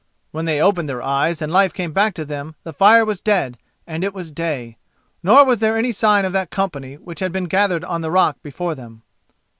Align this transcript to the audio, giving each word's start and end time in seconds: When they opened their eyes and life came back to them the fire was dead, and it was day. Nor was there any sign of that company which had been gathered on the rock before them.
When 0.31 0.45
they 0.45 0.59
opened 0.59 0.89
their 0.89 1.03
eyes 1.03 1.43
and 1.43 1.53
life 1.53 1.75
came 1.75 1.91
back 1.93 2.15
to 2.15 2.25
them 2.25 2.55
the 2.63 2.73
fire 2.73 3.05
was 3.05 3.21
dead, 3.21 3.59
and 3.85 4.03
it 4.03 4.15
was 4.15 4.31
day. 4.31 4.77
Nor 5.21 5.45
was 5.45 5.59
there 5.59 5.77
any 5.77 5.91
sign 5.91 6.25
of 6.25 6.33
that 6.33 6.49
company 6.49 6.95
which 6.95 7.19
had 7.19 7.31
been 7.31 7.43
gathered 7.45 7.83
on 7.83 8.01
the 8.01 8.09
rock 8.09 8.37
before 8.41 8.73
them. 8.73 9.03